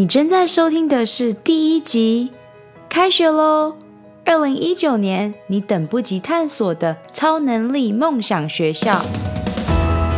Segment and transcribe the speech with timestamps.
[0.00, 2.30] 你正在收听的是第一集，
[2.88, 3.74] 开学喽！
[4.24, 8.98] 二零一九年，你等不及探索的超能力梦想学校，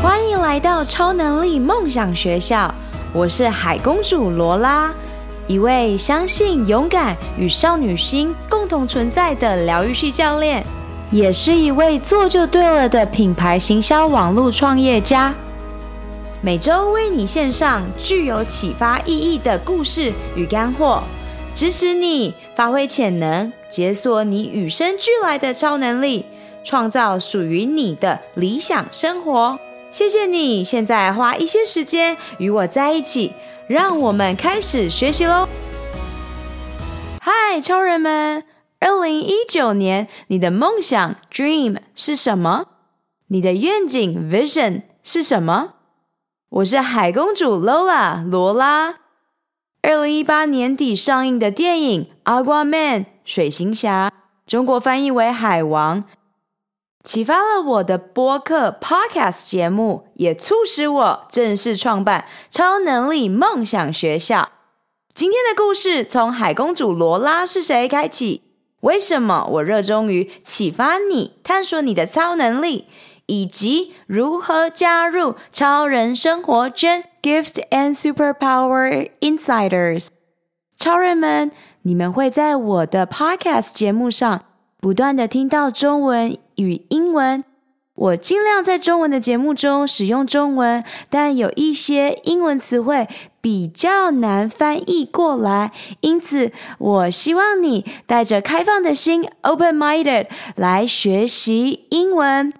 [0.00, 2.72] 欢迎来到超能力梦想学校。
[3.12, 4.94] 我是海公主罗拉，
[5.48, 10.64] 一位相信勇敢与少女心共同存在的疗愈系教练，
[11.10, 15.34] 也是一位做就对了的品牌行销网络创业家。
[16.44, 21.00] 每周为你献上具有启发意义的故事与干货，
[21.54, 26.26] 支持你发挥潜能，解锁你与生俱来的超能力，
[26.64, 29.56] 创造属于你的理想生活。
[29.92, 33.32] 谢谢你现在花一些时间与我在一起，
[33.68, 35.46] 让我们开始学习喽！
[37.20, 38.42] 嗨，超人们！
[38.80, 42.64] 二零一九年，你的梦想 （dream） 是什么？
[43.28, 45.74] 你的愿景 （vision） 是什么？
[46.56, 48.96] 我是海公主 Lola 罗拉。
[49.80, 54.12] 二零一八年底上映的电影《Aquaman》水行侠，
[54.46, 56.04] 中国翻译为海王，
[57.02, 64.50] 启发了我的播客 Podcast 节目，也促使我正式创办超能力梦想学校。
[65.14, 68.42] 今天的故事从海公主罗拉是谁开启？
[68.80, 72.88] 为什么我热衷于启发你，探索你的超能力？
[73.32, 80.08] 以及如何加入超人生活圈 Gift and Superpower Insiders。
[80.76, 84.42] 超人们，你们会在我的 Podcast 节目上
[84.78, 87.42] 不断地听到中文与英文。
[87.94, 93.08] 我尽量在中文的节目中使用中文，但有一些英文词汇
[93.40, 102.52] 比较难翻译过来，因此我希望你带着开放的心 （open-minded） 来学习英文。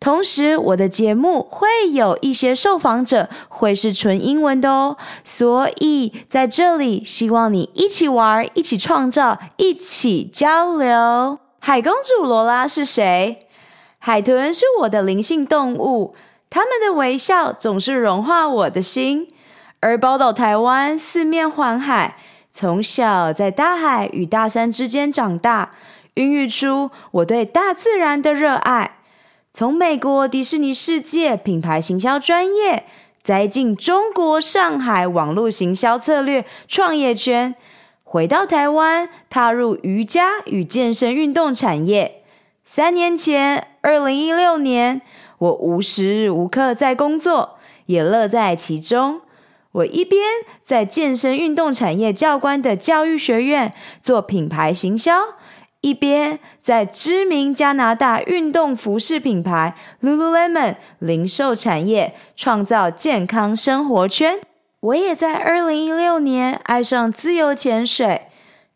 [0.00, 11.38] 同时，我的节目会有一些受访者会是纯英文的哦，所以在这里希望你一起玩，一起创造，一起交流。
[11.58, 13.46] 海公主罗拉是谁？
[13.98, 16.14] 海豚是我的灵性动物，
[16.50, 19.28] 它们的微笑总是融化我的心。
[19.80, 22.18] 而宝岛台湾四面环海，
[22.52, 25.70] 从小在大海与大山之间长大，
[26.14, 28.98] 孕育出我对大自然的热爱。
[29.56, 32.86] 从美国迪士尼世界品牌行销专业，
[33.22, 37.54] 再进中国上海网络行销策略创业圈，
[38.02, 42.24] 回到台湾，踏入瑜伽与健身运动产业。
[42.64, 45.00] 三年前，二零一六年，
[45.38, 49.20] 我无时无刻在工作，也乐在其中。
[49.70, 50.20] 我一边
[50.64, 53.72] 在健身运动产业教官的教育学院
[54.02, 55.14] 做品牌行销。
[55.84, 64.40] 一边在知名加拿大运动服饰品牌 Lululemon 零售产业创造健康生活圈，
[64.80, 68.22] 我也在二零一六年爱上自由潜水。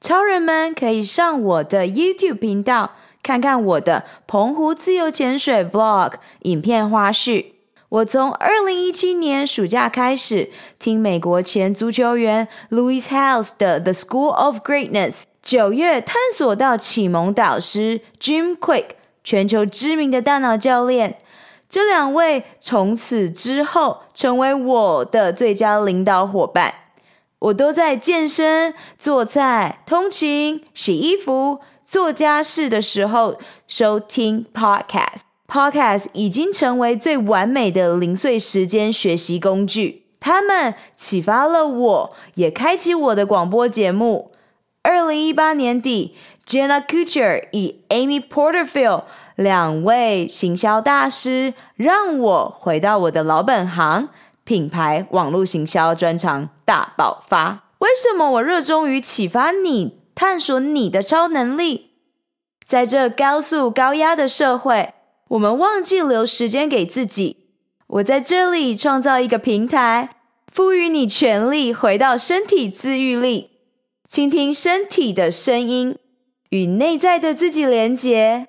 [0.00, 2.92] 超人们可以上我的 YouTube 频道
[3.22, 7.44] 看看我的澎湖自由潜水 Vlog 影片花絮。
[7.90, 15.24] 我从二零一七年暑假开始听美国前足球员 Louis House 的 The School of Greatness。
[15.44, 18.86] 九月探索到启蒙导师 Jim Quick，
[19.22, 21.18] 全球知名的大脑教练，
[21.68, 26.72] 这两位从此之后成为我的最佳领导伙伴。
[27.40, 33.36] 我都在健身、做菜、通勤、洗衣服、做家事的时候
[33.68, 35.20] 收听 Podcast。
[35.46, 40.06] Podcast 已经成为最完美的零碎时间学习工具。
[40.18, 44.30] 他们启发了我，也开启我的广播节目。
[44.84, 46.14] 二零一八年底
[46.46, 54.10] ，Jenna Kutcher 与 Amy Porterfield 两位行销大师，让我回到我的老本行——
[54.44, 57.64] 品牌网络行销专长大爆发。
[57.78, 61.92] 为什么我热衷于启发你，探索你的超能力？
[62.66, 64.92] 在这高速高压的社会，
[65.28, 67.46] 我们忘记留时间给自己。
[67.86, 70.10] 我在这里创造一个平台，
[70.52, 73.52] 赋予你权利回到身体自愈力。
[74.14, 75.98] 倾听身体的声音，
[76.50, 78.46] 与内在的自己连接。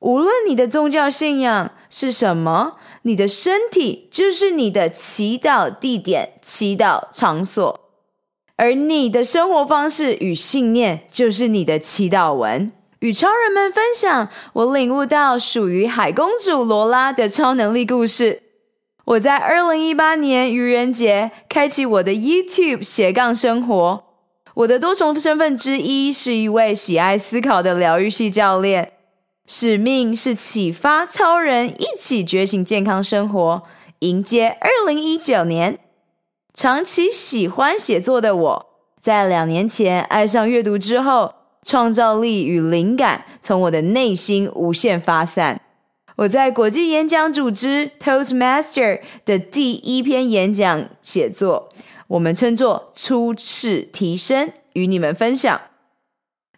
[0.00, 2.72] 无论你的宗教信仰是什么，
[3.02, 7.88] 你的身体就是你的祈祷地点、祈祷场所，
[8.56, 12.72] 而你的生活方式与信念就是你的祈祷文。
[12.98, 18.42] 与超人们分享我领悟到属于海公主罗拉的超能力故事。
[19.04, 24.05] 我在二零一八年愚人节开启我的 YouTube 斜杠生活。
[24.56, 28.92] 我的多重身份之一是一位喜爱思考的疗愈系教练，
[29.46, 33.62] 使命是启发超人一起觉醒健康生活，
[33.98, 35.78] 迎接二零一九年。
[36.54, 38.66] 长期喜欢写作的我，
[38.98, 45.60] 在两年前爱上阅读之后，创造力与灵感从我的内心无限发散。
[46.16, 51.68] 我在国际演讲组织 Toastmaster 的第一篇演讲写作，
[52.08, 55.60] 我们称作初次提升，与你们分享。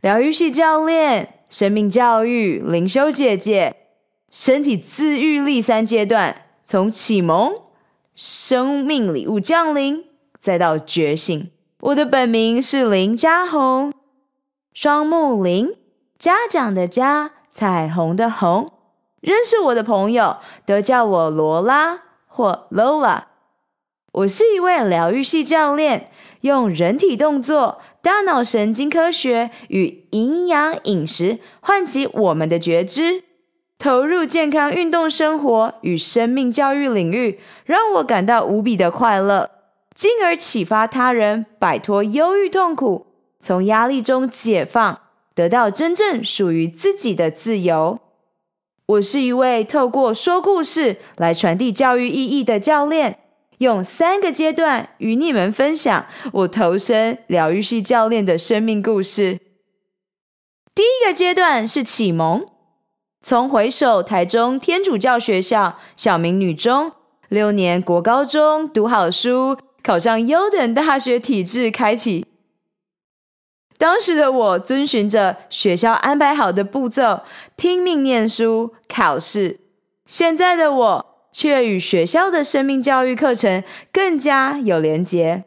[0.00, 3.76] 疗愈系教练、生命教育、灵修姐姐、
[4.30, 7.54] 身体自愈力三阶段，从启蒙、
[8.14, 10.04] 生命礼物降临，
[10.38, 11.50] 再到觉醒。
[11.80, 13.92] 我的本名是林嘉红，
[14.74, 15.74] 双木林，
[16.18, 18.70] 嘉奖的嘉，彩虹的虹。
[19.20, 20.36] 认识我的朋友
[20.66, 23.27] 都叫我罗拉或 Lola。
[24.18, 26.10] 我是一位疗愈系教练，
[26.40, 33.22] 用人体动作、大脑神经科学与营养饮食唤起我们的觉知，
[33.78, 39.50] 投入健康运动生活与生命教育领域，让我感到无比的快乐，
[39.94, 43.06] 进而启发他人摆脱忧郁痛苦，
[43.38, 44.98] 从压力中解放，
[45.32, 48.00] 得到真正属于自己的自由。
[48.86, 53.18] 我是一位透过说故事来传递教育意义的教练，
[53.58, 59.40] 用三个阶段与你们分享我投身疗愈系教练的生命故事。
[60.74, 62.46] 第一个阶段是启蒙，
[63.20, 66.92] 从回首台中天主教学校小明女中
[67.28, 72.26] 六年国高中读好书，考上优等大学体制开启。
[73.76, 77.22] 当时的我遵循着学校安排好的步骤，
[77.56, 79.60] 拼命念书、考试。
[80.06, 85.44] 现在的我却与学校的生命教育课程更加有连结。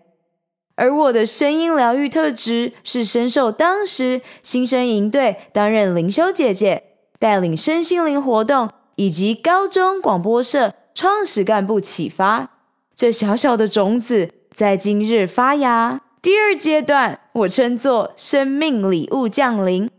[0.76, 6.84] 而我的声音疗愈特质是深受当时新生营队担任灵修姐姐、
[7.20, 12.50] 带领身心灵活动，以及高中广播社创始干部启发。
[12.96, 16.02] 这小小的种子在今日发芽。
[16.22, 19.90] 第二阶段，我称作生命礼物降临。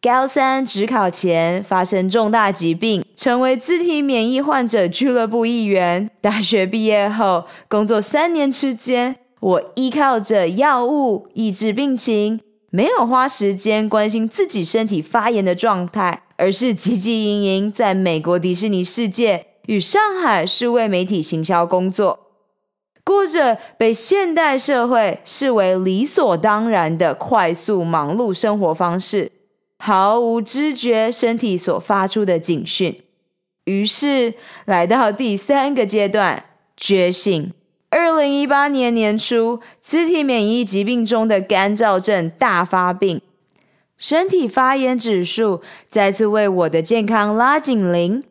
[0.00, 6.08] 高三指考前发生重大疾病，成为自体免疫患者俱乐部一员。
[6.20, 12.40] 大学毕业后，工作三年之间，我依靠着药物抑制病情，
[12.70, 22.20] 没有花时间关心自己身体发炎的状态，而是汲汲营营在美国迪士尼世界与上海数位媒体行销工作。
[23.02, 29.30] 过着被现代社会视为理所当然的快速忙碌生活方式，
[29.78, 33.02] 毫无知觉身体所发出的警讯。
[33.64, 34.34] 于是
[34.64, 36.44] 来到第三个阶段，
[36.76, 37.52] 觉醒。
[37.90, 43.20] 二零一八年年初，自体免疫疾病中的干燥症大发病，
[43.96, 48.22] 身体发炎指数再次为我的健康拉警铃。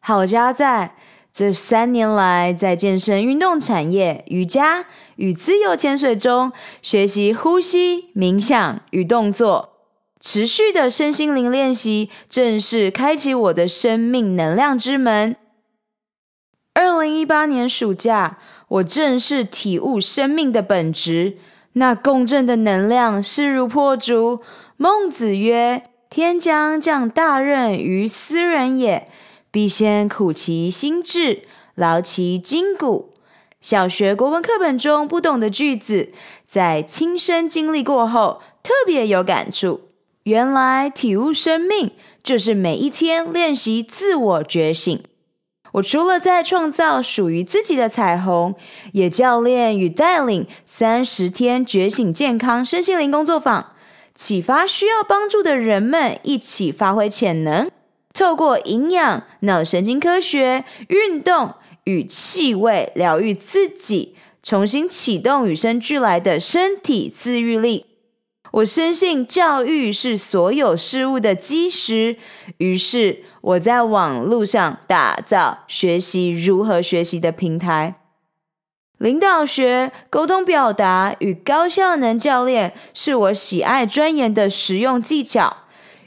[0.00, 0.96] 好家在。
[1.32, 6.50] 这三年来，在健身运动产业、瑜伽与自由潜水中
[6.82, 9.69] 学习呼吸、冥想与动作，
[10.20, 15.34] 持续的身心灵练习，正式开启我的生命能量之门。
[16.74, 18.38] 二零一八年暑假，
[18.68, 21.38] 我正式体悟生命的本质，
[21.72, 24.40] 那共振的能量势如破竹。
[24.76, 29.08] 孟子曰：“天将降大任于斯人也。”
[29.50, 31.42] 必先苦其心志，
[31.74, 33.10] 劳其筋骨。
[33.60, 36.12] 小学国文课本中不懂的句子，
[36.46, 39.89] 在亲身经历过后，特别有感触。
[40.24, 45.02] 原来体悟生命，就是每一天练习自我觉醒。
[45.72, 48.54] 我除了在创造属于自己的彩虹，
[48.92, 53.72] 也教练与带领三十天觉醒健康身心灵工作坊，
[54.14, 57.70] 启发需要帮助的人们一起发挥潜能。
[58.12, 67.86] 透过营养、脑神经科学、运动与气味疗愈自己，重新启动与生俱来的身体自愈力。
[68.52, 72.16] 我深信教育是所有事物的基石，
[72.58, 77.96] 于是我在网络上打造学习如何学习的平台。
[78.98, 85.58] 领导学、沟通表达与高效能教练是我喜爱钻研的实用技巧。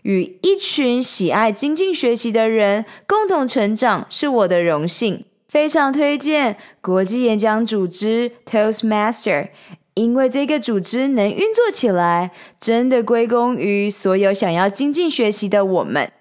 [0.03, 9.47] 与一群喜爱精进学习的人共同成长是我的荣幸，非常推荐国际演讲组织 Toastmaster，
[9.95, 16.11] 因为这个组织能运作起来，真的归功于所有想要精进学习的我们。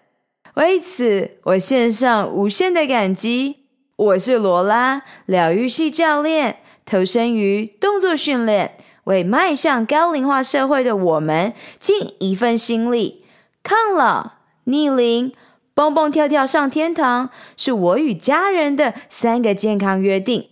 [0.54, 3.60] 为此，我献上无限的感激。
[3.96, 13.24] 我是罗拉，疗愈系教练，投身于动作训练，为迈向高龄化社会的我们尽一份心力。
[13.62, 14.32] 抗老、
[14.64, 15.32] 逆龄、
[15.72, 20.48] 蹦蹦跳跳上天堂，是我与家人的三个健康约定。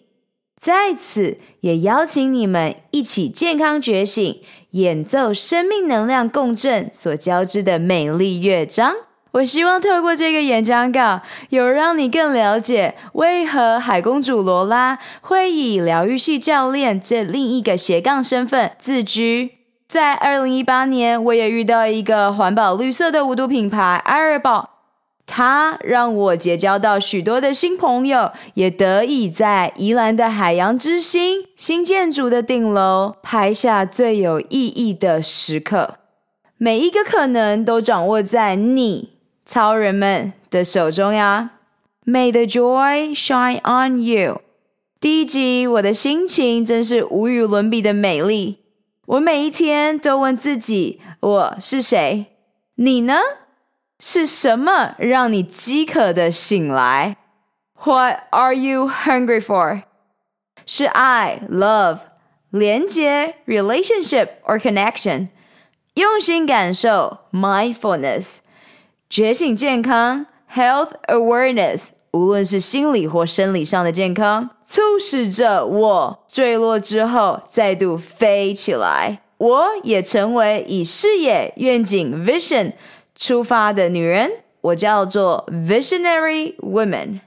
[0.61, 8.93] 在此也邀请你们一起健康觉醒，演奏生命能量共振所交织的美丽乐章。
[9.31, 19.53] 我希望透过这个演讲稿，有让你更了解为何海公主罗拉会以疗愈系教练这另一个斜杠身份自居。
[19.89, 24.80] 在二零一八年，我也遇到一个环保绿色的无毒品牌爱尔宝，
[25.33, 35.99] 它让我结交到许多的新朋友，也得以在宜兰的海洋之心新建筑的顶楼拍下最有意义的时刻。
[36.59, 39.11] 每一个可能都掌握在你。
[39.47, 41.53] 超人们的手中呀
[42.05, 44.43] ！May the joy shine on you。
[44.99, 48.59] 第一集，我的心情真是无与伦比的美丽。
[49.07, 52.27] 我每一天都问自己：我是谁？
[52.75, 53.15] 你呢？
[54.00, 57.18] 是什么让你饥渴的醒来？
[57.84, 59.84] What are you hungry for？
[60.66, 62.00] 是爱 （love）、
[62.50, 65.30] 连接 （relationship or connection）、
[65.94, 68.40] 用心感受 （mindfulness）。
[69.10, 79.22] 觉醒健康，health awareness，无论是心理或生理上的健康，促使着我坠落之后再度飞起来。
[79.38, 82.74] 我也成为以事业愿景 vision
[83.21, 87.21] 出发的女人，我叫做 visionary woman。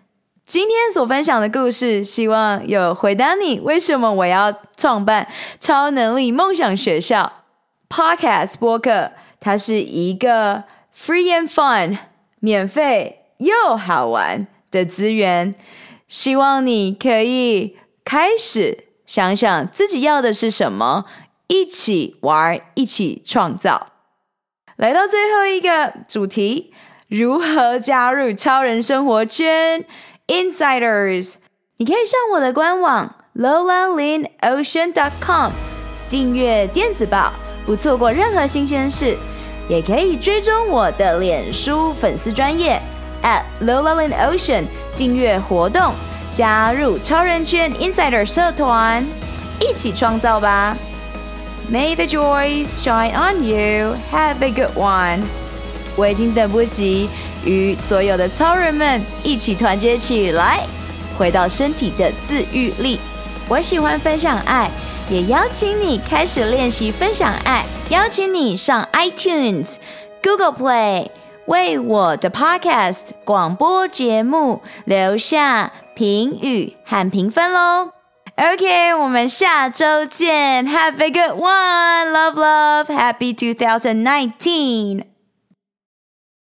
[0.43, 5.27] 今天所分享的故事，希望有回答你为什么我要创办
[5.59, 7.31] 超能力梦想学校
[7.87, 10.63] Podcast 播客，它是一个。
[10.95, 11.97] Free and fun，
[12.39, 15.55] 免费又好玩的资源，
[16.07, 21.05] 希望你可以开始想想自己要的是什么，
[21.47, 23.92] 一起玩，一起创造。
[24.77, 26.73] 来到最后一个主题，
[27.07, 29.85] 如何加入超人生活圈
[30.27, 31.35] ？Insiders，
[31.77, 35.51] 你可以上我的官网 lola_lin_ocean.com
[36.09, 37.31] 订阅电子报，
[37.65, 39.15] 不错过任何新鲜事。
[39.69, 42.81] 也可以追踪我的脸书粉丝专业
[43.21, 44.65] at lola_lin_ocean
[44.95, 45.93] 订阅活动，
[46.33, 49.05] 加入超人圈 Insider 社团，
[49.61, 50.75] 一起创造吧
[51.71, 53.95] ！May the joys shine on you.
[54.11, 55.21] Have a good one.
[55.95, 57.09] 我已经等不及
[57.45, 60.65] 与所有的超人们一起团结起来，
[61.17, 62.99] 回到身体的自愈力。
[63.47, 64.69] 我喜欢分享爱。
[65.09, 69.75] 也邀请你开始练习分享爱，邀请你上 iTunes、
[70.23, 71.09] Google Play
[71.45, 78.02] 为我的 Podcast 广播节目留下评语和评分喽。
[78.36, 85.11] OK，我们下周见，Have a good one，Love Love，Happy 2019。